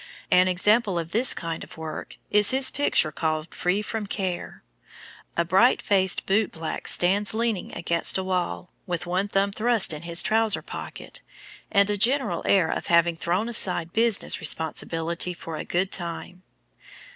An 0.31 0.47
example 0.47 0.97
of 0.97 1.11
this 1.11 1.31
kind 1.35 1.63
of 1.63 1.77
work 1.77 2.17
is 2.31 2.49
his 2.49 2.71
picture 2.71 3.11
called 3.11 3.53
"Free 3.53 3.83
from 3.83 4.07
Care." 4.07 4.63
A 5.37 5.45
bright 5.45 5.79
faced 5.79 6.25
boot 6.25 6.51
black 6.51 6.87
stands 6.87 7.35
leaning 7.35 7.71
against 7.77 8.17
a 8.17 8.23
wall, 8.23 8.73
with 8.87 9.05
one 9.05 9.27
thumb 9.27 9.51
thrust 9.51 9.93
in 9.93 10.01
his 10.01 10.23
trousers 10.23 10.63
pocket, 10.65 11.21
and 11.71 11.87
a 11.91 11.97
general 11.97 12.41
air 12.47 12.71
of 12.71 12.87
having 12.87 13.15
thrown 13.15 13.47
aside 13.47 13.93
business 13.93 14.39
responsibility 14.39 15.35
for 15.35 15.55
a 15.55 15.63
good 15.65 15.91
time. 15.91 16.41